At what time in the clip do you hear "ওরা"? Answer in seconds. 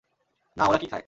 0.67-0.77